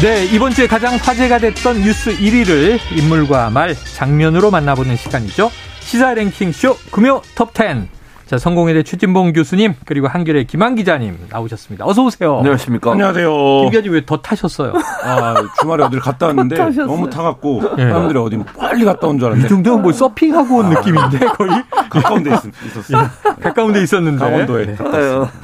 [0.00, 5.50] 네, 이번 주에 가장 화제가 됐던 뉴스 1위를 인물과 말, 장면으로 만나보는 시간이죠.
[5.80, 7.88] 시사 랭킹쇼 금요 톱10.
[8.28, 11.86] 자, 성공회대 최진봉 교수님 그리고 한결의 김한 기자님 나오셨습니다.
[11.86, 12.36] 어서 오세요.
[12.38, 12.92] 안녕하십니까.
[12.92, 13.30] 안녕하세요.
[13.62, 14.74] 김 기자님 왜 더 타셨어요?
[15.02, 19.92] 아, 주말에 어디를 갔다 왔는데 너무 타갖고 사람들이 어디 빨리 갔다 온줄이 알았는데 정도면 뭐
[19.92, 21.50] 서핑하고 온 느낌인데 거의
[21.88, 23.08] 가까운 데 있, 있었어요.
[23.42, 24.18] 가까운 데 있었는데.
[24.22, 24.66] 강원도에.
[24.66, 24.76] 네.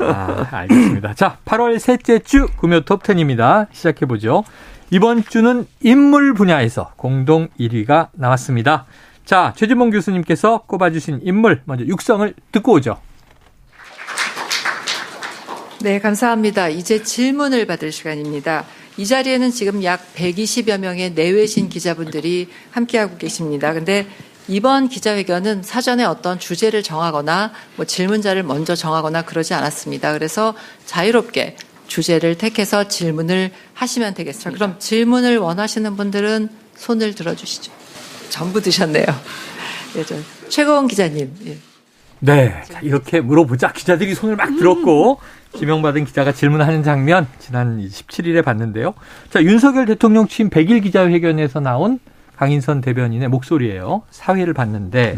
[0.00, 1.14] 아, 알겠습니다.
[1.14, 3.66] 자, 8월 셋째 주 금요 톱10입니다.
[3.72, 4.44] 시작해보죠.
[4.90, 8.84] 이번 주는 인물 분야에서 공동 1위가 나왔습니다.
[9.24, 13.00] 자, 최진봉 교수님께서 꼽아주신 인물, 먼저 육성을 듣고 오죠.
[15.80, 16.68] 네, 감사합니다.
[16.68, 18.64] 이제 질문을 받을 시간입니다.
[18.96, 23.72] 이 자리에는 지금 약 120여 명의 내외신 기자분들이 함께하고 계십니다.
[23.72, 24.06] 근데
[24.46, 30.12] 이번 기자회견은 사전에 어떤 주제를 정하거나 뭐 질문자를 먼저 정하거나 그러지 않았습니다.
[30.12, 34.50] 그래서 자유롭게 주제를 택해서 질문을 하시면 되겠습니다.
[34.52, 37.72] 그럼 질문을 원하시는 분들은 손을 들어주시죠.
[38.34, 39.06] 전부 드셨네요.
[39.96, 40.16] 예, 저
[40.48, 41.32] 최고원 기자님.
[41.46, 41.56] 예.
[42.18, 42.62] 네.
[42.64, 43.72] 자, 이렇게 물어보자.
[43.72, 45.20] 기자들이 손을 막 들었고,
[45.56, 48.94] 지명받은 기자가 질문하는 장면, 지난 17일에 봤는데요.
[49.30, 52.00] 자, 윤석열 대통령 취임 100일 기자회견에서 나온
[52.36, 54.02] 강인선 대변인의 목소리예요.
[54.10, 55.16] 사회를 봤는데,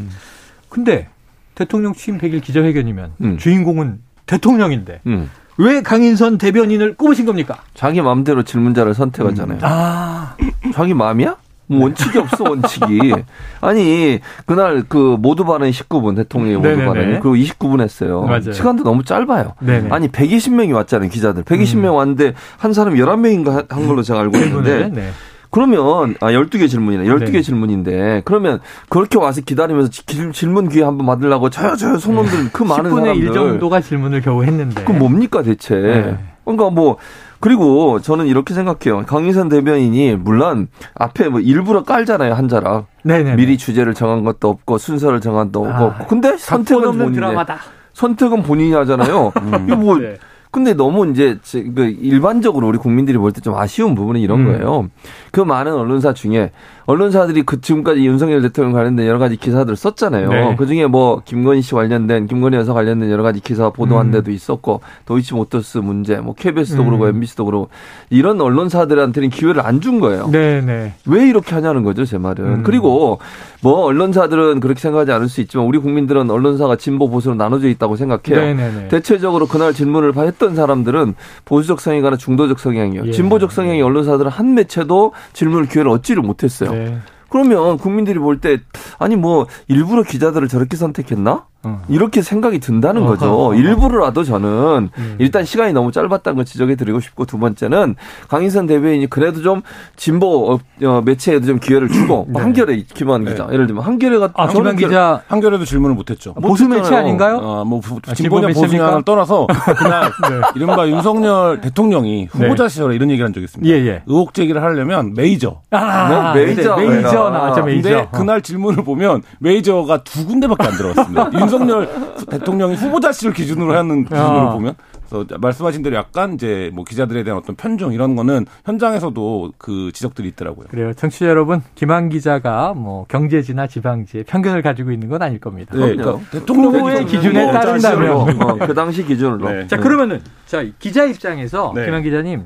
[0.69, 1.09] 근데
[1.55, 3.39] 대통령 취임 100일 기자회견이면 음.
[3.39, 5.31] 주인공은 대통령인데, 음.
[5.57, 7.63] 왜 강인선 대변인을 꼽으신 겁니까?
[7.73, 9.61] 자기 마음대로 질문자를 선택하잖아요.
[9.63, 10.37] 아,
[10.75, 11.46] 자기 마음이야?
[11.69, 13.13] 뭐 원칙이 없어 원칙이.
[13.61, 16.85] 아니 그날 그 모두 발언 19분 대통령의 모두.
[16.87, 18.23] 발언이 그리고 29분 했어요.
[18.23, 18.53] 맞아요.
[18.53, 19.55] 시간도 너무 짧아요.
[19.61, 19.89] 네네.
[19.91, 21.43] 아니 120명이 왔잖아요 기자들.
[21.45, 25.11] 120명 왔는데 한 사람 11명인가 한 걸로 제가 알고 있는데 네.
[25.51, 27.05] 그러면 아 12개 질문이네.
[27.05, 27.43] 12개 네.
[27.43, 32.91] 질문인데 그러면 그렇게 와서 기다리면서 질- 질문 기회 한번 받으려고 저요 저요 손놈들 그 많은
[32.91, 34.85] 10분의 1 사람들 정도가 질문을 겨우 했는데.
[34.85, 35.75] 그 뭡니까 대체?
[35.77, 36.19] 네.
[36.45, 36.99] 그러니까 뭐
[37.41, 39.05] 그리고 저는 이렇게 생각해요.
[39.07, 42.87] 강인선 대변인이 물론 앞에 뭐 일부러 깔잖아요 한 자락.
[43.05, 43.37] 네네.
[43.37, 46.07] 미리 주제를 정한 것도 없고 순서를 정한 것도 아, 없고.
[46.07, 47.59] 근데 각본 선택은 본인이 드라마다.
[47.93, 49.33] 선택은 본인이 하잖아요.
[49.67, 50.17] 이거 뭐 네.
[50.57, 54.47] 근데 너무 이제 제- 그 일반적으로 우리 국민들이 볼 때 좀 아쉬운 부분은 이런 음.
[54.47, 54.89] 거예요.
[55.33, 56.51] 그 많은 언론사 중에
[56.87, 60.29] 언론사들이 그 지금까지 윤석열 대통령 관련된 여러 가지 기사들을 썼잖아요.
[60.31, 60.57] 네.
[60.57, 64.11] 그 중에 뭐 김건희 씨 관련된 김건희 여사 관련된 여러 가지 기사 보도한 음.
[64.13, 66.87] 데도 있었고 도이치 모터스 문제, 뭐 KBS도 음.
[66.87, 67.69] 그러고 MBC도 그러고
[68.09, 70.29] 이런 언론사들한테는 기회를 안 준 거예요.
[70.33, 70.95] 네 네.
[71.07, 72.45] 왜 이렇게 하냐는 거죠, 제 말은.
[72.45, 72.63] 음.
[72.63, 73.19] 그리고
[73.63, 78.41] 뭐 언론사들은 그렇게 생각하지 않을 수 있지만 우리 국민들은 언론사가 진보 보수로 나눠져 있다고 생각해요.
[78.41, 78.89] 네 네 네.
[78.89, 81.15] 대체적으로 그날 질문을 했던 사람들은
[81.45, 83.07] 보수적 성향이거나 중도적 성향이요.
[83.07, 83.11] 예.
[83.11, 86.71] 진보적 성향의 언론사들은 한 매체도 질문을 기회를 얻지를 못했어요.
[86.71, 86.99] 네.
[87.29, 88.59] 그러면 국민들이 볼 때
[88.99, 91.47] 아니 뭐 일부러 기자들을 저렇게 선택했나?
[91.67, 91.83] 어.
[91.89, 93.33] 이렇게 생각이 든다는 어허, 거죠.
[93.33, 93.55] 어허.
[93.57, 95.17] 일부러라도 저는 음.
[95.19, 97.97] 일단 시간이 너무 짧았다는 걸 지적해 드리고 싶고 두 번째는
[98.29, 99.63] 강인선 대변인이 그래도 좀
[99.97, 102.41] 진보 어, 어, 매체에도 좀 기회를 주고 뭐 네.
[102.41, 103.33] 한겨레 김한 네.
[103.33, 106.35] 기자 예를 들면 한겨레가 아, 김한 기자 한겨레도 질문을 못했죠.
[106.35, 106.95] 보수 매체.
[106.95, 107.37] 아닌가요?
[107.39, 109.03] 어, 뭐 부- 아, 진보냐 진보 보수냐를?
[109.05, 109.47] 떠나서
[109.79, 110.11] 그날
[110.55, 113.73] 이른바 윤석열 대통령이 후보자 시절에 이런 얘기를 한 적이 있습니다.
[113.75, 114.03] 예, 예.
[114.07, 115.61] 의혹 제기를 하려면 메이저.
[115.71, 116.77] 아, 뭐 메이저.
[116.77, 117.89] 네, 메이저 아, 나왔죠, 메이저.
[117.89, 121.31] 근데 그날 질문을 보면 메이저가 두 군데밖에 안 들어갔습니다.
[121.61, 124.53] 윤석열 후- 대통령이 후보자 씨를 기준으로 하는 기준으로 아.
[124.53, 124.75] 보면
[125.09, 130.27] 그래서 말씀하신 대로 약간 이제 뭐 기자들에 대한 어떤 편중 이런 거는 현장에서도 그 지적들이
[130.31, 130.67] 있더라고요.
[130.69, 130.93] 그래요.
[130.95, 135.77] 청취자 여러분, 김한 기자가 뭐 경제지나 지방지에 편견을 가지고 있는 건 아닐 겁니다.
[135.77, 135.95] 네.
[135.95, 138.43] 그러니까 대통령의 후보의 기준에 후보자 따른다면.
[138.43, 139.49] 어, 그 당시 기준으로.
[139.49, 139.67] 네.
[139.69, 141.85] 자, 그러면은 자, 기자 입장에서 네.
[141.85, 142.45] 김한 기자님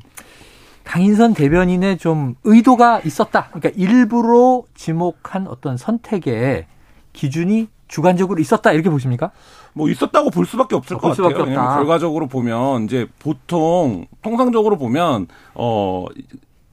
[0.84, 3.48] 강인선 대변인의 좀 의도가 있었다.
[3.52, 6.66] 그러니까 일부러 지목한 어떤 선택에
[7.12, 9.32] 기준이 주관적으로 있었다 이렇게 보십니까?
[9.74, 11.48] 뭐 있었다고 볼 수밖에 없을 볼 것 수밖에 같아요.
[11.50, 11.76] 왜냐면 없다.
[11.80, 16.06] 결과적으로 보면 이제 보통 통상적으로 보면 어.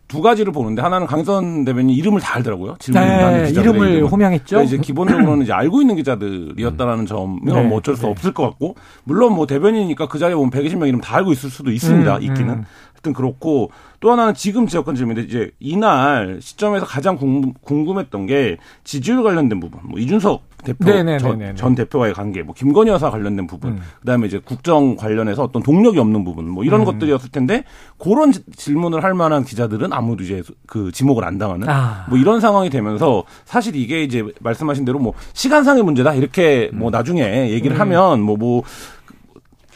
[0.07, 2.77] 두 가지를 보는데 하나는 강선 대변인 이름을 다 알더라고요.
[2.79, 4.09] 질문하는 네, 기자들의 이름을 이름을.
[4.09, 4.45] 호명했죠.
[4.55, 8.11] 그러니까 이제 기본적으로는 이제 알고 있는 기자들이었다라는 점은 네, 뭐 어쩔 수 네.
[8.11, 11.71] 없을 것 같고 물론 뭐 대변인이니까 그 자리에 보면 120명 이름 다 알고 있을 수도
[11.71, 12.15] 있습니다.
[12.19, 12.49] 음, 있기는.
[12.53, 12.63] 음.
[12.93, 18.55] 하여튼 그렇고 또 하나는 지금 지역권 질문인데 이제 이날 시점에서 가장 궁금, 궁금했던 게
[18.85, 21.19] 지지율 관련된 부분, 뭐 이준석 대표 네네네네네.
[21.19, 23.79] 전, 전 대표와의 관계, 뭐 김건희 여사 관련된 부분, 음.
[24.01, 26.85] 그다음에 이제 국정 관련해서 어떤 동력이 없는 부분, 뭐 이런 음.
[26.85, 27.63] 것들이었을 텐데
[27.97, 32.05] 그런 지- 질문을 할 만한 기자들은 아무도 이제 그 지목을 안 당하는 아.
[32.09, 37.49] 뭐 이런 상황이 되면서 사실 이게 이제 말씀하신 대로 뭐 시간상의 문제다 이렇게 뭐 나중에
[37.51, 37.81] 얘기를 음.
[37.81, 38.63] 하면 뭐뭐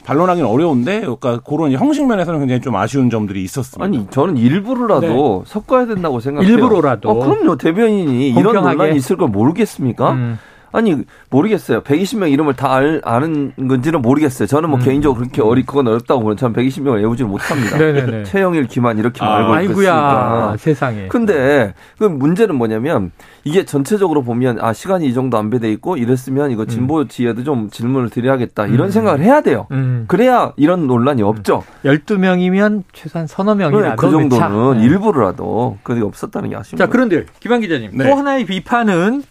[0.04, 3.86] 반론하기는 어려운데 그러니까 그런 형식 면에서는 굉장히 좀 아쉬운 점들이 있었습니다.
[3.86, 6.48] 아니 저는 일부러라도 섞어야 된다고 생각해요.
[6.50, 6.54] 네.
[6.56, 7.10] 일부러라도.
[7.10, 7.56] 어, 그럼요.
[7.58, 8.76] 대변인이 이런 공평하게.
[8.78, 10.12] 논란이 있을 걸 모르겠습니까?
[10.14, 10.40] 음.
[10.72, 11.82] 아니 모르겠어요.
[11.82, 14.48] 120명 이름을 다 알, 아는 건지는 모르겠어요.
[14.48, 14.84] 저는 뭐 음.
[14.84, 17.78] 개인적으로 그렇게 어리 그건 어렵다고 보는 저는 120명을 외우지를 못합니다.
[17.80, 18.24] 네네네.
[18.24, 20.56] 최영일, 김한 이렇게 아, 알고 아이구야 있으니까.
[20.58, 21.08] 세상에.
[21.08, 23.12] 근데 그 문제는 뭐냐면
[23.44, 28.10] 이게 전체적으로 보면 아 시간이 이 정도 안배돼 있고 이랬으면 이거 진보 지혜도 좀 질문을
[28.10, 28.92] 드려야겠다 이런 음.
[28.92, 29.68] 생각을 해야 돼요.
[29.72, 30.06] 음.
[30.08, 31.64] 그래야 이런 논란이 없죠.
[31.84, 34.86] 12명이면 최소한 서너 명이라도 그 정도는 네.
[34.86, 36.86] 일부러라도 그게 없었다는 게 아쉽네요.
[36.86, 38.10] 자, 그런데 김한 기자님 네.
[38.10, 39.24] 또 하나의 비판은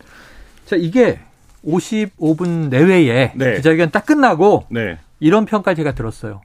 [0.66, 1.18] 자, 이게
[1.66, 3.56] 55분 내외에 네.
[3.56, 6.40] 기자회견 딱 끝나고 네, 이런 평가 제가 들었어요.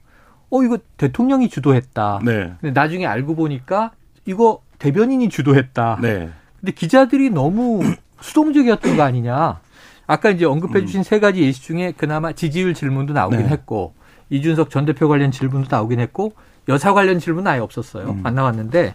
[0.50, 2.20] 어, 이거 대통령이 주도했다.
[2.24, 3.92] 네, 근데 나중에 알고 보니까
[4.24, 5.98] 이거 대변인이 주도했다.
[6.02, 6.30] 네,
[6.60, 7.82] 근데 기자들이 너무
[8.20, 9.60] 수동적이었던 거 아니냐.
[10.06, 13.48] 아까 이제 언급해 주신 세 가지 예시 중에 그나마 지지율 질문도 나오긴 네.
[13.48, 13.94] 했고
[14.30, 16.32] 이준석 전 대표 관련 질문도 나오긴 했고
[16.68, 18.10] 여사 관련 질문은 아예 없었어요.
[18.10, 18.20] 음.
[18.24, 18.94] 안 나왔는데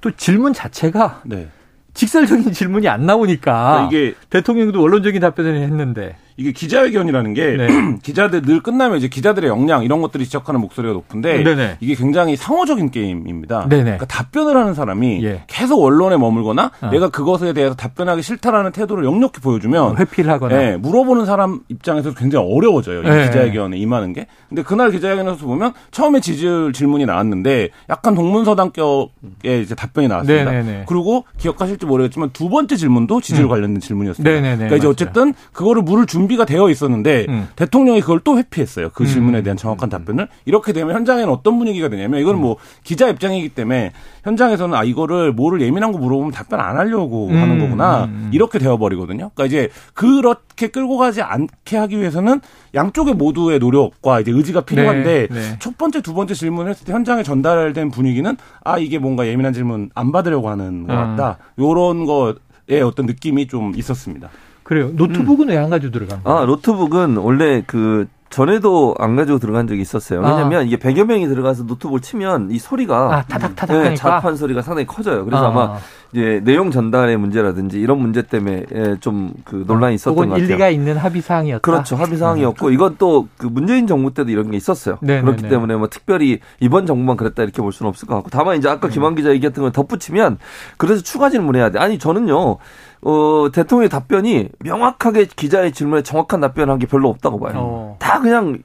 [0.00, 1.48] 또 질문 자체가 네.
[1.96, 7.68] 직설적인 질문이 안 나오니까 그러니까 이게 대통령도 원론적인 답변을 했는데 이게 기자회견이라는 게 네.
[8.02, 11.78] 기자들 늘 끝나면 이제 기자들의 역량 이런 것들이 지적하는 목소리가 높은데 네네.
[11.80, 13.68] 이게 굉장히 상호적인 게임입니다.
[13.68, 13.84] 네네.
[13.84, 15.42] 그러니까 답변을 하는 사람이 예.
[15.46, 16.90] 계속 언론에 머물거나 어.
[16.90, 22.46] 내가 그것에 대해서 답변하기 싫다라는 태도를 역력히 보여주면 회피를 하거나 예, 물어보는 사람 입장에서 굉장히
[22.52, 23.00] 어려워져요.
[23.00, 23.26] 이 네.
[23.26, 24.26] 기자회견에 임하는 게.
[24.48, 30.50] 근데 그날 기자회견에서 보면 처음에 지지율 질문이 나왔는데 약간 동문서당격의 이제 답변이 나왔습니다.
[30.50, 30.84] 네네네.
[30.86, 33.48] 그리고 기억하실지 모르겠지만 두 번째 질문도 지지율 음.
[33.48, 34.30] 관련된 질문이었습니다.
[34.30, 34.90] 네네네, 그러니까 이제 맞아요.
[34.90, 37.48] 어쨌든 그거를 물을 준 비가 되어 있었는데 음.
[37.56, 38.90] 대통령이 그걸 또 회피했어요.
[38.90, 39.06] 그 음.
[39.06, 40.28] 질문에 대한 정확한 답변을.
[40.44, 43.92] 이렇게 되면 현장에는 어떤 분위기가 되냐면 이건 뭐 기자 입장이기 때문에
[44.24, 48.04] 현장에서는 아 이거를 뭐를 예민한 거 물어보면 답변 안 하려고 음, 하는 거구나.
[48.04, 48.30] 음, 음.
[48.32, 49.30] 이렇게 되어 버리거든요.
[49.34, 52.40] 그러니까 이제 그렇게 끌고 가지 않게 하기 위해서는
[52.74, 55.56] 양쪽의 모두의 노력과 이제 의지가 필요한데 네, 네.
[55.58, 59.90] 첫 번째, 두 번째 질문을 했을 때 현장에 전달된 분위기는 아 이게 뭔가 예민한 질문
[59.94, 60.96] 안 받으려고 하는 것 음.
[60.96, 61.38] 같다.
[61.58, 64.28] 요런 거에 어떤 느낌이 좀 있었습니다.
[64.66, 64.90] 그래요.
[64.94, 66.38] 노트북은 왜안 가지고 들어간 거예요?
[66.38, 70.20] 아, 노트북은 원래 그 전에도 안 가지고 들어간 적이 있었어요.
[70.20, 73.94] 왜냐면 이게 100여 명이 들어가서 노트북을 치면 이 소리가 아, 타닥타닥 네, 하니까.
[73.94, 75.24] 자판 소리가 상당히 커져요.
[75.24, 75.48] 그래서 아.
[75.48, 75.52] 아.
[75.52, 75.78] 마
[76.12, 78.64] 이제 내용 전달의 문제라든지 이런 문제 때문에
[79.00, 80.44] 좀 그 논란이 있었던 것 같아요.
[80.44, 81.60] 일리가 있는 합의 사항이었다.
[81.60, 81.94] 그렇죠.
[81.94, 84.98] 합의 사항이었고 이건 또 그 문재인 정부 때도 이런 게 있었어요.
[85.02, 85.22] 네네네.
[85.24, 88.68] 그렇기 때문에 뭐 특별히 이번 정부만 그랬다 이렇게 볼 수는 없을 것 같고 다만 이제
[88.68, 88.72] 음.
[88.72, 90.38] 아까 김한 기자 얘기했던 걸 덧붙이면
[90.78, 91.78] 그래서 추가 질문해야 돼.
[91.78, 92.56] 아니 저는요.
[93.02, 97.52] 어, 대통령의 답변이 명확하게 기자의 질문에 정확한 답변한 게 별로 없다고 봐요.
[97.56, 97.95] 어.
[98.06, 98.58] 다 그냥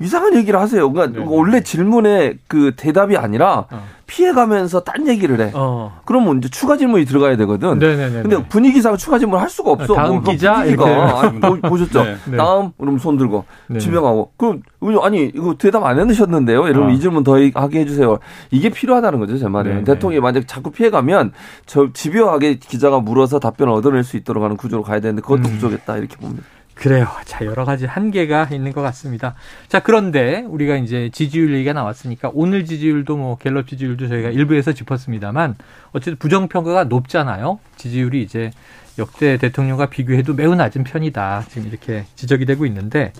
[0.00, 0.90] 이상한 얘기를 하세요.
[0.90, 1.30] 그러니까 네네.
[1.30, 3.84] 원래 질문에 그 대답이 아니라 어.
[4.06, 5.50] 피해가면서 딴 얘기를 해.
[5.54, 6.00] 어.
[6.06, 7.78] 그러면 이제 추가 질문이 들어가야 되거든.
[7.78, 8.22] 네네네.
[8.22, 9.94] 근데 분위기상 추가 질문 할 수가 없어.
[9.94, 10.58] 다음 뭐 기자.
[10.58, 12.04] 아니, 보- 보셨죠?
[12.04, 12.16] 네.
[12.30, 12.36] 네.
[12.38, 13.78] 다음 그럼 손 들고 네.
[13.78, 14.62] 지명하고 그럼
[15.02, 16.62] 아니 이거 대답 안 해놓으셨는데요.
[16.68, 16.92] 여러분 아.
[16.92, 18.18] 이 질문 더 하게 해주세요.
[18.50, 19.70] 이게 필요하다는 거죠 제 말은.
[19.70, 19.84] 네, 네.
[19.84, 21.32] 대통령이 만약 자꾸 피해가면
[21.66, 25.52] 저 집요하게 기자가 물어서 답변을 얻어낼 수 있도록 하는 구조로 가야 되는데 그것도 음.
[25.54, 26.44] 부족했다 이렇게 봅니다.
[26.76, 27.08] 그래요.
[27.24, 29.34] 자, 여러 가지 한계가 있는 것 같습니다.
[29.66, 35.56] 자, 그런데 우리가 이제 지지율 얘기가 나왔으니까 오늘 지지율도 뭐 갤럽 지지율도 저희가 일부에서 짚었습니다만
[35.92, 37.58] 어쨌든 부정평가가 높잖아요.
[37.76, 38.50] 지지율이 이제
[38.98, 41.46] 역대 대통령과 비교해도 매우 낮은 편이다.
[41.48, 43.14] 지금 이렇게 지적이 되고 있는데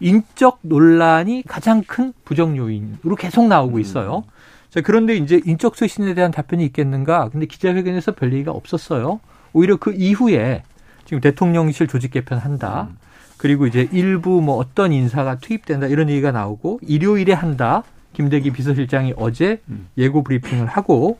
[0.00, 4.24] 인적 논란이 가장 큰 부정 요인으로 계속 나오고 있어요.
[4.70, 7.28] 자, 그런데 이제 인적 쇄신에 대한 답변이 있겠는가?
[7.28, 9.20] 근데 기자회견에서 별 얘기가 없었어요.
[9.52, 10.62] 오히려 그 이후에
[11.04, 12.88] 지금 대통령실 조직 개편한다.
[13.36, 17.82] 그리고 이제 일부 뭐 어떤 인사가 투입된다 이런 얘기가 나오고 일요일에 한다.
[18.14, 19.60] 김대기 비서실장이 어제
[19.98, 21.18] 예고 브리핑을 하고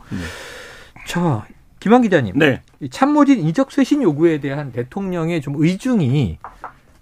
[1.06, 1.44] 자
[1.80, 2.62] 김한 기자님 네.
[2.80, 6.38] 이 참모진 인적 쇄신 요구에 대한 대통령의 좀 의중이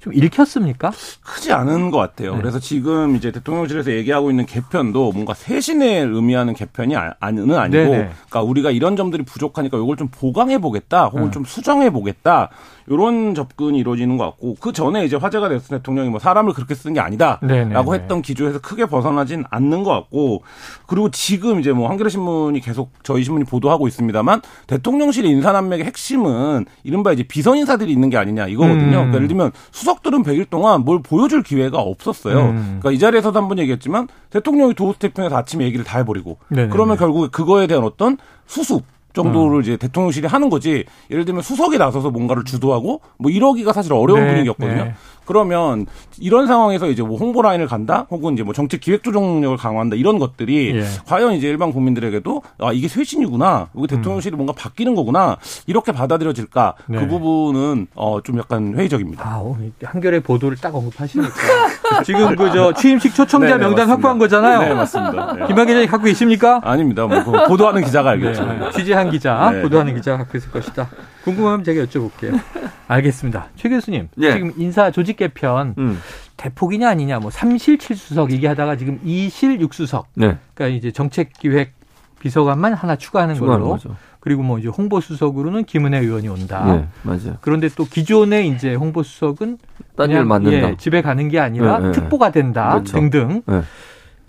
[0.02, 0.90] 좀 읽혔습니까?
[1.22, 2.34] 크지 않은 것 같아요.
[2.34, 2.40] 네.
[2.40, 7.96] 그래서 지금 이제 대통령실에서 얘기하고 있는 개편도 뭔가 쇄신을 의미하는 개편이 아- 아니는 아니고, 네네.
[8.08, 11.30] 그러니까 우리가 이런 점들이 부족하니까 이걸 좀 보강해 보겠다, 혹은 네.
[11.30, 12.50] 좀 수정해 보겠다
[12.86, 16.94] 이런 접근이 이루어지는 것 같고, 그 전에 이제 화제가 됐을 대통령이 뭐 사람을 그렇게 쓰는
[16.94, 17.80] 게 아니다라고 네네네.
[17.92, 20.42] 했던 기조에서 크게 벗어나진 않는 것 같고,
[20.86, 27.12] 그리고 지금 이제 뭐 한겨레 신문이 계속 저희 신문이 보도하고 있습니다만 대통령실의 인사남맥의 핵심은 이른바
[27.12, 28.82] 이제 비선 인사들이 있는 게 아니냐 이거거든요.
[28.84, 28.90] 음.
[28.90, 32.38] 그러니까 예를 들면 수석 수석들은 100일 동안 뭘 보여줄 기회가 없었어요.
[32.40, 32.78] 음.
[32.80, 36.70] 그러니까 이 자리에서도 한 번 얘기했지만 대통령이 도스태핑에서 아침에 얘기를 다 해버리고 네네네.
[36.72, 39.62] 그러면 결국에 그거에 대한 어떤 수습 정도를 음.
[39.62, 40.84] 이제 대통령실이 하는 거지.
[41.10, 44.84] 예를 들면 수석이 나서서 뭔가를 주도하고 뭐 이러기가 사실 어려운 네, 분위기였거든요.
[44.84, 44.94] 네.
[45.32, 45.86] 그러면
[46.20, 50.18] 이런 상황에서 이제 뭐 홍보 라인을 간다, 혹은 이제 뭐 정책 기획 조정력을 강화한다 이런
[50.18, 50.84] 것들이 예.
[51.06, 56.98] 과연 이제 일반 국민들에게도 아 이게 쇄신이구나, 여기 대통령실이 뭔가 바뀌는 거구나 이렇게 받아들여질까 네.
[56.98, 59.26] 그 부분은 어 좀 약간 회의적입니다.
[59.26, 61.32] 아, 오늘 한결의 보도를 딱 언급하시니까.
[62.04, 63.92] 지금 그 저 취임식 초청자 네, 네, 명단 맞습니다.
[63.94, 64.60] 확보한 거잖아요.
[64.60, 65.32] 네 맞습니다.
[65.32, 65.46] 네.
[65.46, 66.60] 김학 기자님 갖고 계십니까?
[66.62, 67.06] 아닙니다.
[67.06, 68.44] 뭐 그거 보도하는 기자가 알겠죠.
[68.44, 69.62] 네, 취재한 기자, 네.
[69.62, 70.88] 보도하는 기자가 갖고 있을 것이다.
[71.24, 72.40] 궁금하면 제가 여쭤볼게요.
[72.88, 73.48] 알겠습니다.
[73.56, 74.32] 최 교수님, 예.
[74.32, 75.98] 지금 인사 조직 개편 음.
[76.36, 80.36] 대폭이냐 아니냐, 뭐 3실 7수석 얘기하다가 지금 2실 6수석, 네.
[80.54, 81.72] 그러니까 이제 정책기획
[82.20, 83.70] 비서관만 하나 추가하는 걸로.
[83.70, 83.96] 거죠.
[84.20, 86.64] 그리고 뭐 이제 홍보 수석으로는 김은혜 의원이 온다.
[86.64, 87.38] 네, 맞아요.
[87.40, 89.58] 그런데 또 기존의 이제 홍보 수석은
[89.96, 90.70] 딴 그냥, 일 맡는다.
[90.70, 91.92] 예, 집에 가는 게 아니라 네, 네.
[91.92, 92.98] 특보가 된다 그렇죠.
[92.98, 93.42] 등등.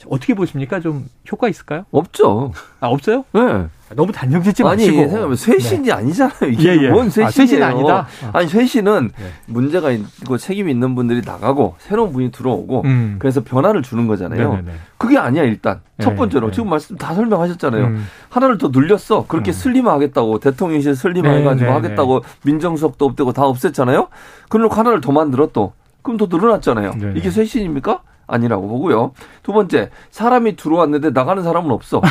[0.03, 0.09] 네.
[0.09, 0.79] 어떻게 보십니까?
[0.79, 1.85] 좀 효과 있을까요?
[1.91, 2.51] 없죠.
[2.79, 3.25] 아 없어요?
[3.33, 3.67] 네.
[3.95, 4.97] 너무 단정 짓지 아니 마시고.
[5.03, 6.49] 생각하면 쇄신이 아니잖아요.
[6.51, 6.89] 이게 예, 예.
[6.89, 7.31] 뭔 아, 쇄신이에요?
[7.31, 8.07] 쇄신 아니다?
[8.31, 9.25] 아니 쇄신은 네.
[9.45, 13.15] 문제가 있고 책임 있는 분들이 나가고 새로운 분이 들어오고 음.
[13.19, 14.49] 그래서 변화를 주는 거잖아요.
[14.49, 14.71] 네네네.
[14.97, 16.53] 그게 아니야 일단 네, 첫 번째로 네.
[16.53, 17.85] 지금 말씀 다 설명하셨잖아요.
[17.85, 18.07] 음.
[18.29, 19.25] 하나를 더 늘렸어.
[19.27, 19.53] 그렇게 음.
[19.53, 24.07] 슬림하겠다고 대통령실 슬림해가지고 네, 네, 하겠다고 민정수석도 없대고 다 없앴잖아요.
[24.49, 26.93] 그러고 하나를 더 만들어 또 그럼 더 늘어났잖아요.
[26.97, 27.13] 네, 네.
[27.15, 28.01] 이게 쇄신입니까?
[28.27, 29.11] 아니라고 보고요.
[29.43, 32.01] 두 번째, 사람이 들어왔는데 나가는 사람은 없어.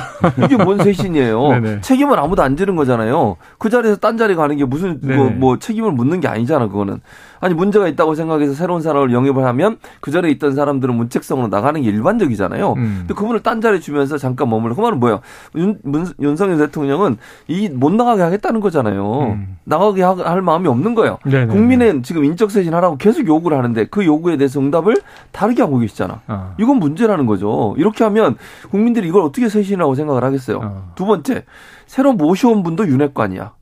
[0.44, 1.80] 이게 뭔 쇄신이에요?
[1.80, 3.36] 책임을 아무도 안 지는 거잖아요.
[3.58, 5.30] 그 자리에서 딴 자리 가는 게 무슨 뭐.
[5.30, 7.00] 뭐 책임을 묻는 게 아니잖아, 그거는.
[7.42, 11.88] 아니 문제가 있다고 생각해서 새로운 사람을 영입을 하면 그 자리에 있던 사람들은 문책성으로 나가는 게
[11.88, 12.72] 일반적이잖아요.
[12.74, 12.94] 음.
[13.00, 14.76] 근데 그분을 딴 자리 주면서 잠깐 머물러.
[14.76, 15.20] 그 말은 뭐예요?
[15.56, 17.18] 윤, 문, 윤석열 대통령은
[17.48, 19.32] 이 못 나가게 하겠다는 거잖아요.
[19.32, 19.56] 음.
[19.64, 21.18] 나가게 하- 할 마음이 없는 거예요.
[21.24, 21.52] 네네네.
[21.52, 24.96] 국민은 지금 인적 쇄신 하라고 계속 요구를 하는데 그 요구에 대해서 응답을
[25.32, 26.20] 다르게 하고 계시잖아.
[26.28, 26.54] 어.
[26.58, 27.74] 이건 문제라는 거죠.
[27.76, 28.36] 이렇게 하면
[28.70, 30.60] 국민들이 이걸 어떻게 쇄신이라고 생각을 하겠어요.
[30.62, 30.92] 어.
[30.94, 31.44] 두 번째,
[31.88, 33.52] 새로 모셔온 분도 윤핵관이야.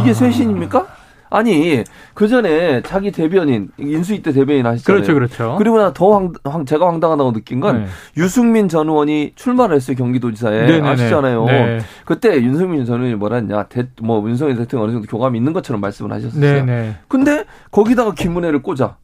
[0.00, 0.14] 이게 아.
[0.14, 0.86] 쇄신입니까?
[1.34, 1.82] 아니
[2.14, 5.02] 그 전에 자기 대변인 인수위 때 대변인 하시잖아요.
[5.02, 5.54] 그렇죠, 그렇죠.
[5.58, 7.86] 그리고 나더 황, 황- 제가 황당하다고 느낀 건 네.
[8.16, 10.88] 유승민 전 의원이 출마를 했어요 경기도지사에 네네네.
[10.88, 11.44] 아시잖아요.
[11.46, 11.78] 네.
[12.04, 15.80] 그때 윤승민 전 의원이 뭐라 했냐, 대, 뭐 윤석열 대통령 어느 정도 교감이 있는 것처럼
[15.80, 16.40] 말씀을 하셨어요.
[16.40, 16.96] 네네.
[17.08, 18.96] 근데 거기다가 김은혜를 꽂아.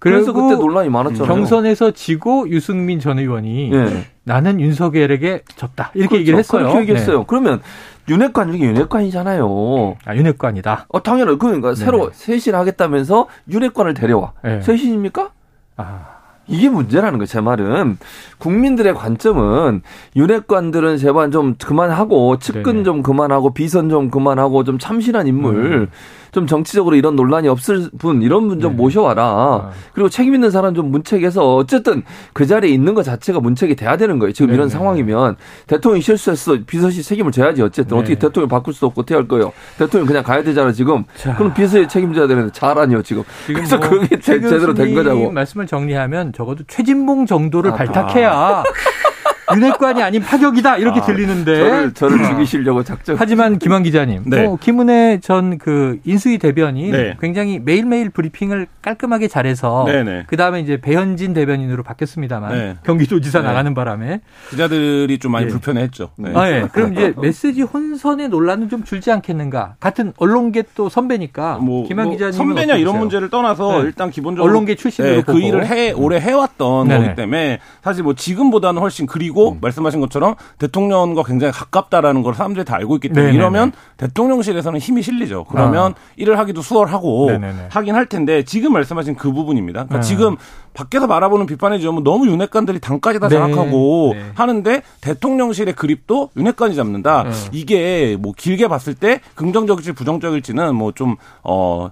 [0.00, 1.26] 그래서 그때 논란이 많았잖아요.
[1.26, 4.04] 경선에서 지고 유승민 전 의원이 예.
[4.22, 6.20] 나는 윤석열에게 졌다 이렇게 그렇죠.
[6.20, 6.62] 얘기를 했어요.
[6.62, 7.18] 그렇게 얘기했어요.
[7.18, 7.24] 네.
[7.26, 7.60] 그러면
[8.08, 9.96] 윤핵관 중에 윤핵관이잖아요.
[10.04, 10.86] 아, 윤핵관이다.
[10.88, 14.32] 어, 당연히 그러니까 새로 쇄신하겠다면서 윤핵관을 데려와.
[14.42, 14.60] 네.
[14.62, 15.30] 쇄신입니까?
[15.76, 16.06] 아,
[16.48, 17.26] 이게 문제라는 거예요.
[17.26, 17.98] 제 말은
[18.38, 19.82] 국민들의 관점은
[20.16, 22.82] 윤핵관들은 제발 좀 그만하고 측근 네네.
[22.84, 25.90] 좀 그만하고 비선 좀 그만하고 좀 참신한 인물 음.
[26.32, 28.74] 좀 정치적으로 이런 논란이 없을 분 이런 분좀 네네.
[28.82, 29.22] 모셔와라.
[29.24, 29.70] 아.
[29.92, 34.18] 그리고 책임 있는 사람 좀 문책해서 어쨌든 그 자리에 있는 것 자체가 문책이 돼야 되는
[34.18, 34.32] 거예요.
[34.32, 34.78] 지금 이런 네네.
[34.78, 38.00] 상황이면 대통령이 실수했어 비서실 책임을 져야지 어쨌든 네.
[38.00, 39.52] 어떻게 대통령 바꿀 수도 없고 어떻게 할 거예요.
[39.78, 41.04] 대통령 그냥 가야 되잖아 지금.
[41.16, 41.34] 자.
[41.36, 43.22] 그럼 비서실 책임져야 되는데 잘하니요 지금.
[43.46, 45.30] 지금 그래서 뭐 그게 최 제- 제대로 된 거냐고.
[45.32, 48.62] 말씀을 정리하면 적어도 최진봉 정도를 아, 발탁해야
[49.54, 53.16] 윤핵관이 아닌 파격이다 이렇게 아, 들리는데 저를 저를 죽이시려고 작정.
[53.18, 54.44] 하지만 김한 기자님, 네.
[54.44, 57.16] 뭐 김은혜 전 그 인수위 대변인 네.
[57.20, 60.24] 굉장히 매일매일 브리핑을 깔끔하게 잘해서 네네.
[60.26, 62.76] 그 다음에 이제 배현진 대변인으로 바뀌었습니다만 네.
[62.84, 63.46] 경기도지사 네.
[63.46, 65.48] 나가는 바람에 기자들이 좀 많이 예.
[65.48, 66.10] 불편해했죠.
[66.16, 66.32] 네.
[66.34, 66.68] 아, 예.
[66.72, 69.74] 그럼 이제 메시지 혼선의 논란은 좀 줄지 않겠는가?
[69.80, 73.86] 같은 언론계 또 선배니까 뭐, 김한 뭐 기자님 선배냐 이런 문제를 떠나서 네.
[73.86, 75.38] 일단 기본적으로 언론계 출신으로 네, 그 보고.
[75.38, 76.88] 일을 해 오래 해왔던.
[76.88, 79.58] 거기 때문에 사실 뭐 지금보다는 훨씬 그리고 음.
[79.60, 83.36] 말씀하신 것처럼 대통령과 굉장히 가깝다라는 걸 사람들이 다 알고 있기 때문에 네네네.
[83.38, 85.44] 이러면 대통령실에서는 힘이 실리죠.
[85.48, 85.94] 그러면 아.
[86.16, 87.66] 일을 하기도 수월하고 네네네.
[87.70, 89.84] 하긴 할 텐데 지금 말씀하신 그 부분입니다.
[89.84, 90.06] 그러니까 네.
[90.06, 90.36] 지금
[90.74, 93.36] 밖에서 바라보는 비판의 점은 너무 윤핵관들이 당까지 다 네.
[93.36, 94.22] 장악하고 네.
[94.34, 97.24] 하는데 대통령실의 그립도 윤핵관이 잡는다.
[97.24, 97.30] 네.
[97.52, 101.90] 이게 뭐 길게 봤을 때 긍정적일지 부정적일지는 뭐 좀 어.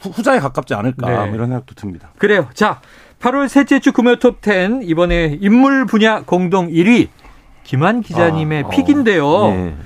[0.00, 1.16] 후- 후자에 가깝지 않을까 네.
[1.26, 2.08] 뭐 이런 생각도 듭니다.
[2.16, 2.48] 그래요.
[2.54, 2.80] 자,
[3.20, 7.08] 8월 셋째 주 금요 톱10 이번에 인물 분야 공동 1위
[7.64, 9.50] 김한 기자님의 아, 픽인데요.
[9.50, 9.76] 네.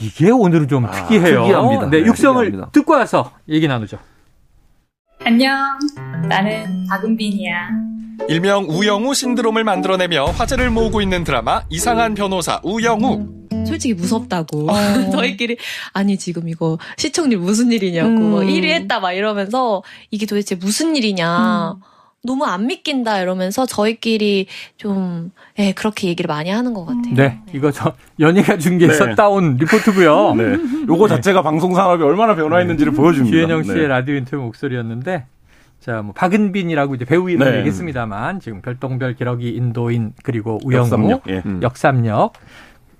[0.00, 1.42] 이게 오늘은 좀 아, 특이해요.
[1.42, 1.90] 특이합니다.
[1.90, 2.70] 네, 네, 육성을 특이합니다.
[2.72, 3.98] 듣고 와서 얘기 나누죠.
[5.24, 5.78] 안녕.
[6.28, 7.68] 나는 박은빈이야.
[8.28, 13.26] 일명 우영우 신드롬을 만들어내며 화제를 모으고 있는 드라마 이상한 변호사 우영우.
[13.66, 14.70] 솔직히 무섭다고.
[14.70, 14.74] 어.
[15.12, 15.56] 저희끼리
[15.92, 18.46] 아니 지금 이거 시청률 무슨 일이냐고 음.
[18.46, 21.76] 1위 했다 막 이러면서 이게 도대체 무슨 일이냐.
[21.76, 21.97] 음.
[22.24, 24.46] 너무 안 믿긴다 이러면서 저희끼리
[24.76, 27.14] 좀 예, 그렇게 얘기를 많이 하는 것 같아요.
[27.14, 29.14] 네, 이거 저 연예가 중계에서 네.
[29.14, 30.34] 따온 리포트고요.
[30.36, 30.56] 네.
[30.88, 33.34] 요거 자체가 방송 산업이 얼마나 변화했는지를 보여줍니다.
[33.34, 33.86] 주현영 씨의 네.
[33.86, 35.26] 라디오 인터뷰 목소리였는데
[35.80, 37.58] 자, 뭐 박은빈이라고 이제 배우 이름 네.
[37.58, 41.42] 얘기했습니다만 지금 별똥별 기러기 인도인 그리고 우영우 역삼역, 예.
[41.46, 41.60] 음.
[41.62, 42.32] 역삼역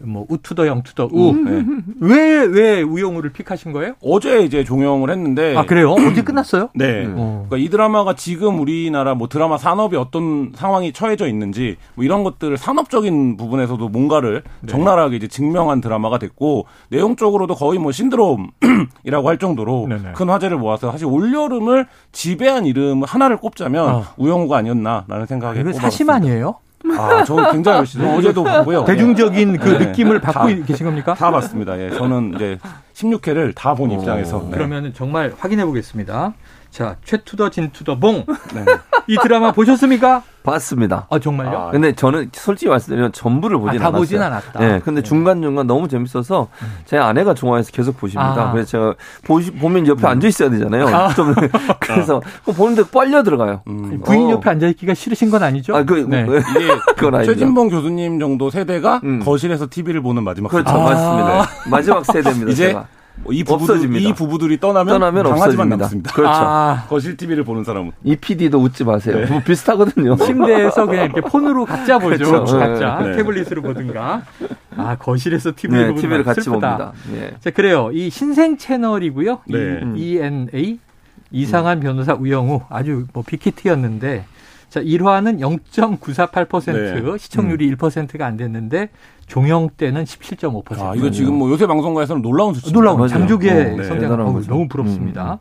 [0.00, 1.34] 뭐 우투더 영투더 우.
[1.34, 1.64] 네.
[2.00, 3.94] 왜, 왜 우영우를 픽하신 거예요?
[4.00, 5.92] 어제 이제 종영을 했는데 아, 그래요?
[5.92, 6.70] 어제 끝났어요?
[6.74, 7.04] 네.
[7.08, 7.46] 어.
[7.48, 12.56] 그러니까 이 드라마가 지금 우리나라 뭐 드라마 산업이 어떤 상황이 처해져 있는지 뭐 이런 것들을
[12.56, 14.68] 산업적인 부분에서도 뭔가를 네.
[14.68, 20.12] 적나라하게 이제 증명한 드라마가 됐고 내용적으로도 거의 뭐 신드롬이라고 할 정도로 네네.
[20.14, 24.04] 큰 화제를 모아서 사실 올 여름을 지배한 이름 하나를 꼽자면 어.
[24.16, 25.80] 우영우가 아니었나라는 생각에 이거 꼽아봤습니다.
[25.90, 26.56] 사심 아니에요?
[26.96, 28.84] 아, 저는 굉장히 열심히 어제도 봤고요.
[28.84, 29.86] 대중적인 그 네.
[29.86, 31.14] 느낌을 받고 다- 계신 겁니까?
[31.14, 31.78] 다 봤습니다.
[31.80, 31.90] 예.
[31.90, 32.58] 저는 이제
[32.94, 34.50] 16회를 다 본 입장에서 네.
[34.52, 36.32] 그러면 정말 확인해 보겠습니다.
[36.70, 38.24] 자, 최투더 진투더 봉.
[38.54, 38.64] 네.
[39.06, 40.22] 이 드라마 보셨습니까?
[40.42, 41.06] 봤습니다.
[41.10, 41.58] 아, 정말요?
[41.58, 44.00] 아, 근데 저는 솔직히 말씀드리면 전부를 보진 아, 다 않았어요.
[44.00, 44.60] 보진 않았다.
[44.60, 46.48] 네, 근데 중간중간 너무 재밌어서
[46.86, 48.48] 제 아내가 좋아해서 계속 보십니다.
[48.48, 48.52] 아.
[48.52, 48.94] 그래서 제가
[49.24, 50.86] 보시, 보면 옆에 앉아 있어야 되잖아요.
[51.16, 51.34] 좀
[51.80, 53.62] 그래서 보는데 빨려 들어가요.
[53.66, 54.00] 음.
[54.04, 54.30] 부인 어.
[54.32, 55.76] 옆에 앉아 있기가 싫으신 건 아니죠?
[55.76, 56.24] 아, 그, 네.
[56.24, 57.32] 뭐, 이게 그건 아니죠.
[57.32, 59.20] 최진봉 교수님 정도 세대가 음.
[59.20, 60.80] 거실에서 TV를 보는 마지막 그렇죠, 세대.
[60.80, 60.84] 아.
[60.84, 61.48] 맞습니다.
[61.70, 62.52] 마지막 세대입니다.
[62.52, 62.86] 이제 제가.
[63.24, 64.08] 뭐이 부부들, 없어집니다.
[64.08, 65.76] 이 부부들이 떠나면, 떠나면 강아지만 없어집니다.
[65.76, 66.12] 남습니다.
[66.12, 66.32] 그렇죠.
[66.34, 67.92] 아, 거실 TV를 보는 사람은.
[68.04, 69.18] 이 PD도 웃지 마세요.
[69.20, 69.26] 네.
[69.26, 70.16] 뭐 비슷하거든요.
[70.16, 72.24] 침대에서 그냥 이렇게 폰으로 각자 보죠.
[72.24, 72.58] 그렇죠.
[72.58, 73.16] 각자 네.
[73.16, 74.22] 태블릿으로 보든가.
[74.76, 76.76] 아 거실에서 TV를 네, 보는 TV를 건 같이 슬프다.
[76.76, 76.92] 봅니다.
[77.14, 77.34] 예.
[77.40, 77.90] 자 그래요.
[77.92, 79.40] 이 신생 채널이고요.
[79.48, 79.80] 네.
[79.96, 80.78] 이 ENA
[81.30, 84.24] 이상한 변호사 우영우 아주 뭐 빅히트였는데
[84.70, 86.72] 자 1화는 0.948%
[87.12, 87.18] 네.
[87.18, 88.90] 시청률이 1%가 안 됐는데
[89.28, 90.80] 종영 때는 17.5%.
[90.80, 92.72] 아, 이거 지금 뭐 요새 방송가에서는 놀라운 수치.
[92.72, 93.06] 놀라운.
[93.06, 93.84] 장족의 어, 네.
[93.84, 94.40] 성장 어.
[94.48, 95.34] 너무 부럽습니다.
[95.34, 95.38] 음.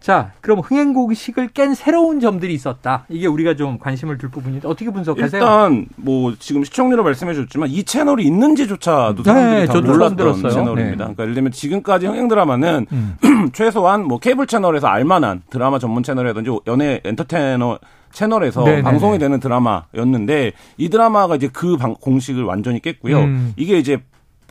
[0.00, 3.04] 자, 그럼 흥행고식을 깬 새로운 점들이 있었다.
[3.10, 5.42] 이게 우리가 좀 관심을 둘 부분인데 어떻게 분석하세요?
[5.42, 10.16] 일단 뭐 지금 시청률을 말씀해 주셨지만 이 채널이 있는지조차도 네, 사람들이 다 저도 처음 몰랐던
[10.16, 10.52] 들었어요.
[10.52, 10.88] 채널입니다.
[10.90, 10.96] 네.
[10.96, 13.16] 그러니까 예를 들면 지금까지 흥행 드라마는 음.
[13.52, 17.78] 최소한 뭐 케이블 채널에서 알만한 드라마 전문 채널이라든지 연예 엔터테이너
[18.12, 18.82] 채널에서 네네네.
[18.82, 23.18] 방송이 되는 드라마였는데 이 드라마가 이제 그 방- 공식을 완전히 깼고요.
[23.18, 23.52] 음.
[23.56, 23.98] 이게 이제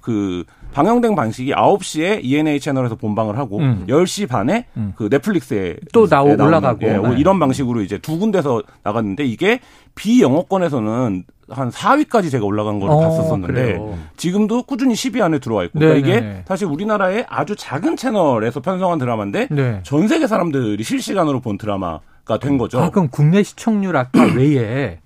[0.01, 3.85] 그 방영된 방식이 9시에 ENA 채널에서 본방을 하고 음.
[3.89, 4.93] 10시 반에 음.
[4.95, 6.87] 그 넷플릭스에 또 나오- 나오는, 올라가고.
[6.87, 7.15] 예, 네.
[7.17, 9.59] 이런 방식으로 이제 두 군데서 나갔는데 이게
[9.95, 13.97] 비영어권에서는 한 4위까지 제가 올라간 걸 어, 봤었었는데 그래요.
[14.17, 16.43] 지금도 꾸준히 10위 안에 들어와 있고 네, 그러니까 이게.
[16.47, 19.79] 사실 우리나라의 아주 작은 채널에서 편성한 드라마인데 네.
[19.83, 22.01] 전 세계 사람들이 실시간으로 본 드라마가
[22.37, 22.79] 된 거죠.
[22.79, 24.99] 아, 그럼 국내 시청률 아까 외에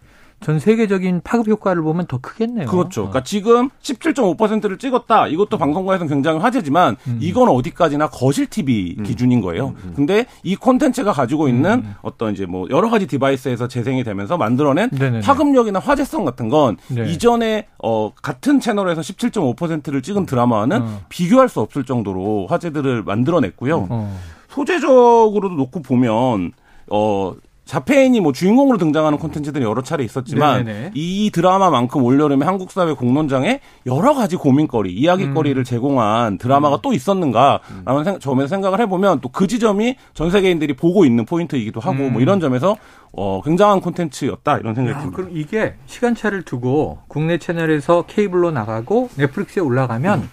[0.43, 2.67] 전 세계적인 파급 효과를 보면 더 크겠네요.
[2.67, 3.03] 그렇죠.
[3.03, 5.27] 그러니까 지금 17.5%를 찍었다.
[5.27, 7.17] 이것도 방송가에서는 굉장히 화제지만 음.
[7.21, 9.73] 이건 어디까지나 거실 TV 기준인 거예요.
[9.95, 15.21] 근데 이 콘텐츠가 가지고 있는 어떤 이제 뭐 여러 가지 device에서 재생이 되면서 만들어낸 네네네.
[15.21, 17.09] 파급력이나 화제성 같은 건 네.
[17.09, 21.01] 이전에 어 같은 채널에서 17.5%를 찍은 드라마와는 어.
[21.07, 23.88] 비교할 수 없을 정도로 화제들을 만들어냈고요.
[23.89, 24.19] 어.
[24.49, 26.51] 소재적으로도 놓고 보면
[26.93, 30.91] 어 자폐인이 뭐 주인공으로 등장하는 콘텐츠들이 여러 차례 있었지만 네네네.
[30.95, 35.63] 이 드라마만큼 올여름에 한국 사회 공론장에 여러 가지 고민거리, 이야기거리를 음.
[35.63, 41.26] 제공한 드라마가 또 있었는가라는 생, 점에서 생각을 해보면 또 그 지점이 전 세계인들이 보고 있는
[41.26, 42.13] 포인트이기도 하고 음.
[42.13, 42.78] 뭐 이런 점에서
[43.15, 45.15] 어 굉장한 콘텐츠였다 이런 생각이 야, 듭니다.
[45.15, 50.30] 그럼 이게 시간차를 두고 국내 채널에서 케이블로 나가고 넷플릭스에 올라가면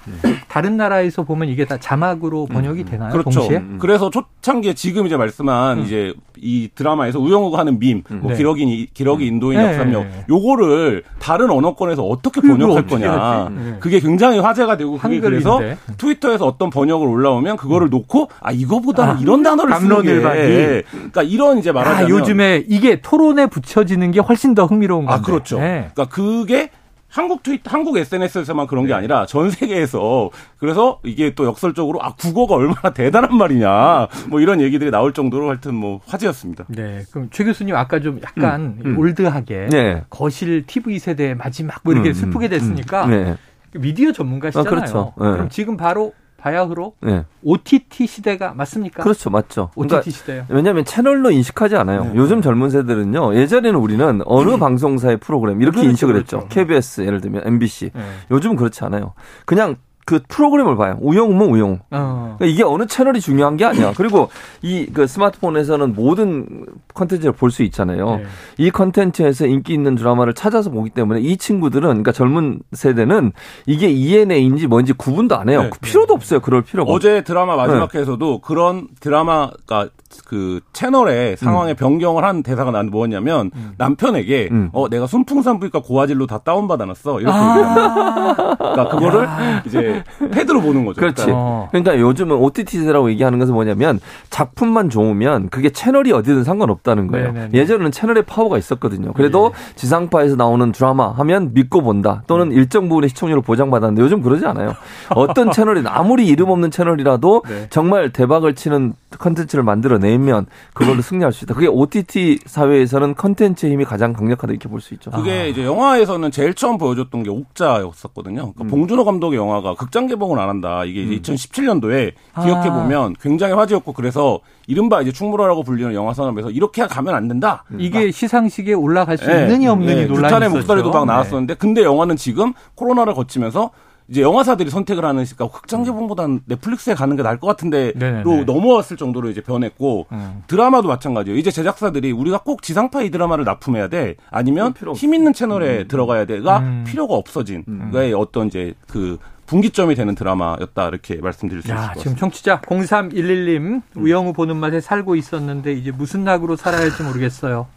[0.49, 3.13] 다른 나라에서 보면 이게 다 자막으로 번역이 되나요?
[3.13, 3.41] 그렇죠.
[3.41, 3.63] 동시에?
[3.79, 5.85] 그래서 초창기에 지금 이제 말씀한 음.
[5.85, 8.37] 이제 이 드라마에서 우영우가 하는 밈, 뭐 네.
[8.37, 9.69] 기러기 기러기 인도인 네.
[9.69, 13.51] 역삼역 요거를 다른 언어권에서 어떻게 번역할 거냐.
[13.55, 13.77] 네.
[13.81, 15.79] 그게 굉장히 화제가 되고 그게 그래서 한글인데.
[15.97, 20.83] 트위터에서 어떤 번역을 올라오면 그거를 놓고 아 이거보다는 이런 단어를 쓰는 게 담론일반이.
[20.91, 25.21] 그러니까 이런 이제 아, 말하자면 요즘에 이게 토론에 붙여지는 게 훨씬 더 흥미로운 건데.
[25.21, 25.59] 아 그렇죠.
[25.59, 25.91] 네.
[25.93, 26.71] 그러니까 그게
[27.11, 32.55] 한국 트윗, 한국 SNS에서만 그런 게 아니라 전 세계에서 그래서 이게 또 역설적으로 아 국어가
[32.55, 36.65] 얼마나 대단한 말이냐 뭐 이런 얘기들이 나올 정도로 하여튼 뭐 화제였습니다.
[36.69, 37.03] 네.
[37.11, 38.99] 그럼 최 교수님 아까 좀 약간 음, 음.
[38.99, 40.05] 올드하게 네.
[40.09, 43.37] 거실 TV 세대 마지막 뭐 이렇게 음, 슬프게 됐으니까 네.
[43.75, 44.67] 미디어 전문가시잖아요.
[44.67, 45.13] 아, 그렇죠.
[45.19, 45.31] 네.
[45.31, 47.25] 그럼 지금 바로 바야흐로 네.
[47.45, 49.03] OTT 시대가 맞습니까?
[49.03, 49.31] 그렇죠.
[49.31, 49.71] 맞죠.
[49.75, 50.45] OTT 그러니까 시대요.
[50.49, 52.05] 왜냐하면 채널로 인식하지 않아요.
[52.05, 52.13] 네.
[52.17, 53.35] 요즘 젊은 세대는요.
[53.37, 56.37] 예전에는 우리는 어느 방송사의 프로그램 이렇게 그렇죠, 인식을 그렇죠.
[56.39, 56.49] 했죠.
[56.49, 57.91] KBS 예를 들면 MBC.
[57.95, 58.03] 네.
[58.31, 59.13] 요즘은 그렇지 않아요.
[59.45, 59.77] 그냥
[60.11, 60.99] 그 프로그램을 봐요.
[61.01, 61.79] 우영우면 우영우.
[61.93, 62.35] 어.
[62.37, 63.93] 그러니까 이게 어느 채널이 중요한 게 아니야.
[63.97, 64.29] 그리고
[64.61, 68.17] 이 그 스마트폰에서는 모든 컨텐츠를 볼 수 있잖아요.
[68.17, 68.25] 네.
[68.59, 73.31] 이 컨텐츠에서 인기 있는 드라마를 찾아서 보기 때문에 이 친구들은 그러니까 젊은 세대는
[73.67, 75.63] 이게 ENA인지 뭔지 구분도 안 해요.
[75.63, 75.71] 네.
[75.71, 76.41] 그 필요도 없어요.
[76.41, 76.91] 그럴 필요가.
[76.93, 79.89] 어제 드라마 마지막 회에서도 그런 드라마가
[80.25, 84.71] 그 채널의 상황에 변경을 한 대사가 난 뭐였냐면 남편에게 음.
[84.73, 88.57] 어 내가 순풍산부인과 고화질로 다 다운 받아놨어 이렇게 얘기합니다.
[88.57, 89.29] 그러니까 그거를
[89.67, 91.01] 이제 패드로 보는 거죠.
[91.01, 91.25] 그렇지.
[91.25, 91.69] 그러니까 어.
[91.71, 97.33] 그러니까 요즘은 OTT 대세라고 얘기하는 것은 뭐냐면 작품만 좋으면 그게 채널이 어디든 상관없다는 거예요.
[97.33, 97.59] 네네네.
[97.59, 99.13] 예전에는 채널의 파워가 있었거든요.
[99.13, 102.23] 그래도 지상파에서 나오는 드라마 하면 믿고 본다.
[102.27, 104.75] 또는 일정 부분의 시청률을 보장받았는데 요즘 그러지 않아요.
[105.15, 107.67] 어떤 채널이 아무리 이름 없는 채널이라도 네.
[107.71, 111.55] 정말 대박을 치는 컨텐츠를 만들어내면 그걸로 승리할 수 있다.
[111.55, 115.11] 그게 OTT 사회에서는 컨텐츠의 힘이 가장 강력하다 이렇게 볼 수 있죠.
[115.11, 118.53] 그게 이제 영화에서는 제일 처음 보여줬던 게 옥자였었거든요.
[118.53, 120.85] 그러니까 봉준호 감독의 영화가 극장 개봉을 안 한다.
[120.85, 126.87] 이게 이제 2017년도에 기억해 보면 굉장히 화제였고 그래서 이른바 이제 충무로라고 불리는 영화 산업에서 이렇게
[126.87, 127.65] 가면 안 된다.
[127.79, 130.51] 이게 시상식에 올라갈 수 예, 있느냐 없느냐 예, 논란이 있었죠.
[130.57, 131.07] 목소리도 막 네.
[131.13, 133.71] 나왔었는데 근데 영화는 지금 코로나를 거치면서
[134.11, 138.45] 이제 영화사들이 선택을 하는 시가 극장 개봉보다는 넷플릭스에 가는 게 나을 것 같은데로 네네네.
[138.45, 140.43] 넘어왔을 정도로 이제 변했고 음.
[140.49, 141.39] 드라마도 마찬가지예요.
[141.39, 144.93] 이제 제작사들이 우리가 꼭 지상파 이 드라마를 납품해야 돼 아니면 없어.
[144.95, 146.85] 힘 있는 채널에 들어가야 돼가 음.
[146.87, 151.87] 필요가 없어진 의 어떤 이제 그 분기점이 되는 드라마였다 이렇게 말씀드릴 수 있을 것 야,
[151.89, 152.03] 같습니다.
[152.03, 157.69] 지금 청취자 0311님 우영우 보는 맛에 살고 있었는데 이제 무슨 낙으로 살아야 할지 모르겠어요.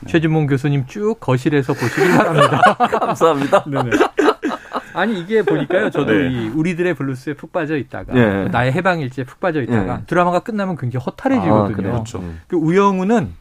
[0.00, 0.12] 네.
[0.12, 2.60] 최진봉 교수님 쭉 거실에서 보시길 바랍니다.
[3.00, 3.64] 감사합니다.
[3.68, 3.90] 네네.
[4.94, 5.90] 아니 이게 보니까요.
[5.90, 6.30] 저도 네.
[6.30, 8.48] 이 우리들의 블루스에 푹 빠져 있다가 예.
[8.48, 10.06] 나의 해방일지에 푹 빠져 있다가 예.
[10.06, 11.76] 드라마가 끝나면 굉장히 아, 허탈해지거든요.
[11.76, 11.92] 그래요?
[11.92, 12.18] 그렇죠.
[12.18, 12.40] 음.
[12.46, 13.32] 그 우영우는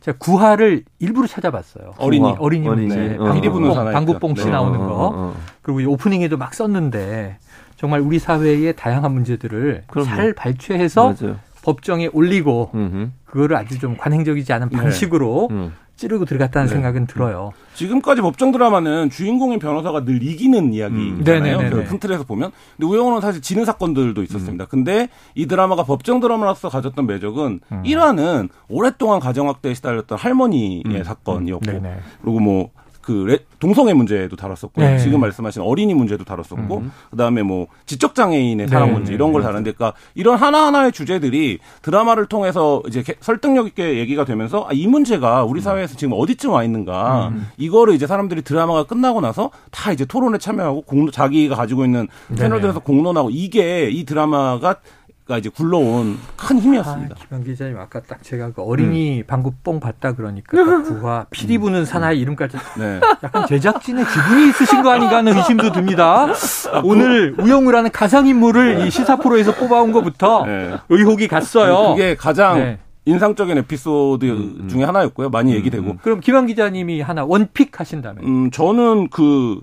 [0.00, 1.94] 제가 구화를 일부러 찾아봤어요.
[1.98, 2.34] 어린이.
[2.38, 2.66] 어린이.
[2.68, 3.16] 문제.
[3.18, 3.24] 어.
[3.24, 4.50] 부는 방국봉, 사나이 방국봉 씨 네.
[4.50, 4.94] 나오는 어, 거.
[4.94, 5.36] 어, 어.
[5.62, 7.38] 그리고 이 오프닝에도 막 썼는데
[7.76, 10.08] 정말 우리 사회의 다양한 문제들을 그럼요.
[10.08, 11.36] 잘 발췌해서 맞아요.
[11.62, 13.08] 법정에 올리고 음흠.
[13.24, 15.72] 그거를 아주 좀 관행적이지 않은 방식으로 음.
[16.00, 16.72] 찌르고 들어갔다는 네.
[16.72, 17.52] 생각은 들어요.
[17.74, 20.72] 지금까지 법정 드라마는 주인공인 변호사가 늘 이기는 음.
[20.72, 21.70] 이야기잖아요.
[21.70, 22.52] 그큰 틀에서 보면.
[22.76, 24.64] 근데 우영우는 사실 지는 사건들도 있었습니다.
[24.64, 27.82] 근데 이 드라마가 법정 드라마로서 가졌던 매력은 음.
[27.84, 31.04] 1화는 오랫동안 가정학대에 시달렸던 할머니의 음.
[31.04, 31.98] 사건이었고 네네.
[32.22, 34.98] 그리고 뭐 그 동성애 문제도 다뤘었고 네.
[34.98, 36.92] 지금 말씀하신 어린이 문제도 다뤘었고 음.
[37.10, 39.46] 그다음에 뭐 지적 장애인의 사랑 네, 문제 네, 이런 걸 네.
[39.46, 44.86] 다루는데 그러니까 이런 하나하나의 주제들이 드라마를 통해서 이제 개- 설득력 있게 얘기가 되면서 아, 이
[44.86, 47.48] 문제가 우리 사회에서 지금 어디쯤 와 있는가 음.
[47.56, 52.80] 이거를 이제 사람들이 드라마가 끝나고 나서 다 이제 토론에 참여하고 공론, 자기가 가지고 있는 채널들에서
[52.80, 54.76] 공론하고 이게 이 드라마가
[55.30, 57.14] 가 이제 굴러온 큰 힘이었습니다.
[57.16, 61.56] 아, 김현 기자님 아까 딱 제가 그 어린이 방구 뽕 봤다 그러니까 딱 구화 피리
[61.58, 63.00] 부는 사나이 이름까지 네.
[63.22, 66.26] 약간 제작진의 기분이 있으신 거 아닌가 하는 의심도 듭니다.
[66.82, 70.76] 오늘 우영우라는 가상 인물을 이 시사 프로에서 뽑아온 것부터 네.
[70.88, 71.94] 의혹이 갔어요.
[71.94, 72.78] 그게 가장 네.
[73.04, 75.30] 인상적인 에피소드 중에 하나였고요.
[75.30, 75.98] 많이 얘기되고.
[76.02, 79.60] 그럼 김현 기자님이 하나 원픽 하신다면 음, 저는 그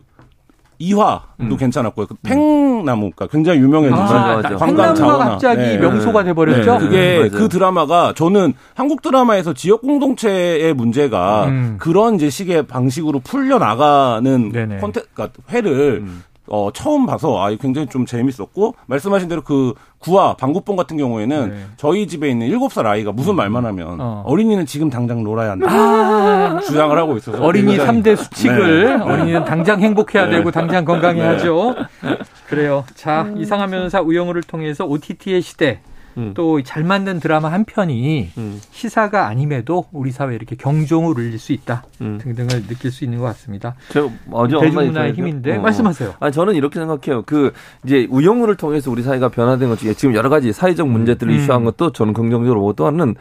[0.80, 1.58] 이화도 음.
[1.58, 2.08] 괜찮았고요.
[2.08, 5.30] 그 팽나무가 굉장히 유명해진 아, 맞아, 관광 자원화.
[5.30, 5.78] 갑자기 네.
[5.78, 6.74] 명소가 돼버렸죠.
[6.74, 7.30] 네, 그게 음.
[7.32, 11.78] 그 드라마가 저는 한국 드라마에서 지역 공동체의 문제가 음.
[11.80, 14.78] 그런 이제 식의 방식으로 풀려 나가는 네네.
[14.78, 16.24] 콘텐 그러니까 회를 음.
[16.50, 21.66] 어, 처음 봐서 아, 굉장히 좀 재밌었고 말씀하신 대로 그 구화 방구뽕 같은 경우에는 네.
[21.78, 24.24] 저희 집에 있는 일곱 살 아이가 무슨 말만 하면 어.
[24.26, 24.36] 어.
[24.36, 28.94] 린이는 지금 당장 놀아야 한다 아, 주장을 하고 있어서 어린이 굉장히- 삼대 수칙을 네.
[29.04, 30.38] 어린이는 당장 행복해야 네.
[30.38, 31.76] 되고 당장 건강해야죠.
[32.04, 32.18] 네.
[32.48, 32.86] 그래요.
[32.96, 35.80] 자, 이상한 변호사 우영우를 통해서 OTT의 시대
[36.18, 36.34] 음.
[36.34, 38.62] 또잘 만든 드라마 한 편이 음.
[38.72, 42.18] 시사가 아님에도 우리 사회에 이렇게 경종을 울릴 수 있다 음.
[42.22, 43.76] 등등을 느낄 수 있는 것 같습니다.
[43.90, 45.62] 제가 어제 한마디 대중문화의 힘인데 어.
[45.62, 46.16] 말씀하세요.
[46.20, 47.24] 아 저는 이렇게 생각해요.
[47.26, 47.54] 그
[47.86, 51.38] 이제 우영우를 통해서 우리 사회가 변화된 것 중에 지금 여러 가지 사회적 문제들을 음.
[51.38, 53.16] 이슈한 것도 저는 긍정적으로 보고 또 하나는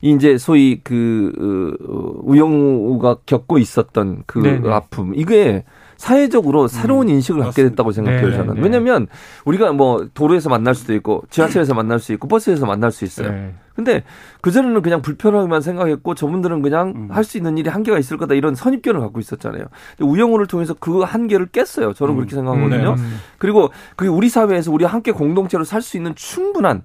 [0.00, 4.70] 이 이제 소위 그 어, 우영우가 겪고 있었던 그 네네.
[4.72, 5.64] 아픔 이게
[5.98, 7.70] 사회적으로 새로운 인식을 갖게 맞습니다.
[7.70, 8.36] 됐다고 생각해요 네네.
[8.36, 8.60] 저는 네.
[8.62, 9.08] 왜냐하면
[9.44, 13.30] 우리가 뭐 도로에서 만날 수도 있고 지하철에서 만날 수 있고 버스에서 만날 수 있어요.
[13.30, 13.54] 네.
[13.74, 14.04] 근데
[14.40, 17.08] 그전에는 그냥 불편하게만 생각했고 저분들은 그냥 음.
[17.10, 19.64] 할수 있는 일이 한계가 있을 거다 이런 선입견을 갖고 있었잖아요.
[20.00, 21.92] 우영우를 통해서 그 한계를 깼어요.
[21.94, 22.94] 저는 그렇게 생각하거든요.
[22.96, 23.18] 음.
[23.38, 26.82] 그리고 그게 우리 사회에서 우리 함께 공동체로 살 수 있는 충분한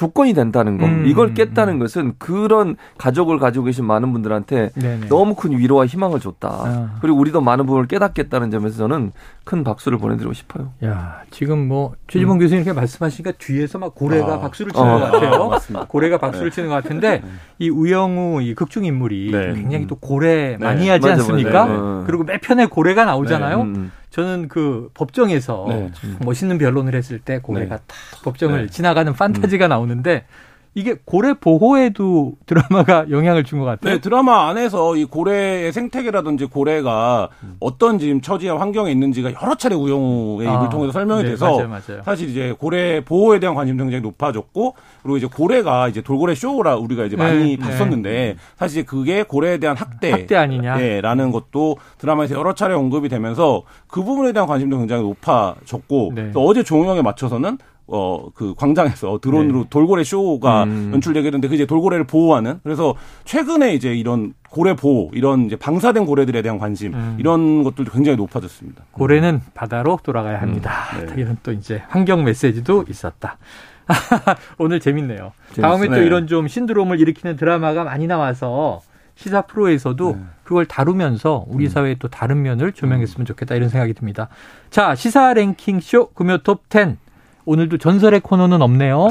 [0.00, 0.86] 조건이 된다는 거.
[0.86, 1.04] 음.
[1.06, 5.08] 이걸 깼다는 것은 그런 가족을 가지고 계신 많은 분들한테 네네.
[5.08, 6.48] 너무 큰 위로와 희망을 줬다.
[6.48, 6.98] 아.
[7.02, 9.12] 그리고 우리도 많은 부분을 깨닫겠다는 점에서 저는
[9.50, 10.72] 큰 박수를 보내드리고 싶어요.
[10.84, 14.38] 야, 지금 뭐 최지봉 교수님 이렇게 말씀하시니까 뒤에서 막 고래가 아.
[14.38, 15.00] 박수를 치는 어.
[15.00, 15.48] 것 같아요.
[15.48, 15.86] 맞습니다.
[15.88, 17.20] 고래가 박수를 치는 것 같은데
[17.58, 19.54] 이 우영우 이 극중 인물이 네.
[19.54, 20.56] 굉장히 또 고래 네.
[20.56, 21.66] 많이 하지 맞아, 않습니까?
[21.66, 21.72] 맞아.
[21.72, 22.04] 네.
[22.06, 23.62] 그리고 매 편에 고래가 나오잖아요.
[23.62, 23.90] 음.
[24.10, 25.90] 저는 그 법정에서 네.
[26.24, 27.82] 멋있는 변론을 했을 때 고래가 네.
[27.88, 28.70] 탁 법정을 네.
[28.70, 30.26] 지나가는 판타지가 나오는데
[30.74, 33.94] 이게 고래 보호에도 드라마가 영향을 준 것 같아요.
[33.94, 37.28] 네, 드라마 안에서 이 고래의 생태계라든지 고래가
[37.58, 41.68] 어떤 지금 처지와 환경에 있는지가 여러 차례 우영우의 아, 입을 통해서 설명이 네, 돼서 맞아요,
[41.68, 42.02] 맞아요.
[42.04, 47.04] 사실 이제 고래 보호에 대한 관심도 굉장히 높아졌고 그리고 이제 고래가 이제 돌고래 쇼라 우리가
[47.04, 50.76] 이제 많이 네, 봤었는데 사실 그게 고래에 대한 학대 학대 아니냐?
[50.76, 56.30] 네, 라는 것도 드라마에서 여러 차례 언급이 되면서 그 부분에 대한 관심도 굉장히 높아졌고 네.
[56.32, 57.58] 또 어제 종영에 맞춰서는
[57.92, 59.66] 어, 그 광장에서 드론으로 네.
[59.68, 60.90] 돌고래 쇼가 음.
[60.94, 66.06] 연출되게 되는데 그 이제 돌고래를 보호하는 그래서 최근에 이제 이런 고래 보호 이런 이제 방사된
[66.06, 67.16] 고래들에 대한 관심 음.
[67.18, 68.84] 이런 것들도 굉장히 높아졌습니다.
[68.92, 70.72] 고래는 바다로 돌아가야 합니다.
[71.04, 71.14] 네.
[71.20, 73.38] 이런 또 이제 환경 메시지도 있었다.
[74.58, 75.32] 오늘 재밌네요.
[75.52, 75.62] 재밌어요.
[75.62, 76.06] 다음에 또 네.
[76.06, 78.80] 이런 좀 신드롬을 일으키는 드라마가 많이 나와서
[79.16, 80.22] 시사 프로에서도 네.
[80.44, 81.68] 그걸 다루면서 우리 음.
[81.68, 84.28] 사회의 또 다른 면을 조명했으면 좋겠다 이런 생각이 듭니다.
[84.70, 86.96] 자, 시사 랭킹 쇼 금요 톱 10.
[87.44, 89.08] 오늘도 전설의 코너는 없네요.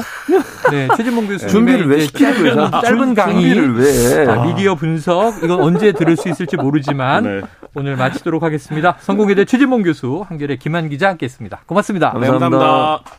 [0.70, 2.70] 네, 최진봉 교수님 준비를 왜 시키는 거예요?
[2.82, 4.24] 짧은 강의, 준비를 왜?
[4.24, 7.40] 자, 미디어 분석 이건 언제 들을 수 있을지 모르지만 네.
[7.74, 8.96] 오늘 마치도록 하겠습니다.
[9.00, 11.62] 성공회대 최진봉 교수, 한결의 김한 기자 함께했습니다.
[11.66, 12.10] 고맙습니다.
[12.12, 12.48] 감사합니다.
[12.58, 13.10] 감사합니다.